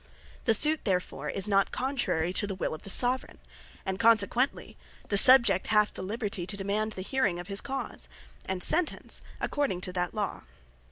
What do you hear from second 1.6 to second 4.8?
contrary to the will of the Soveraign; and consequently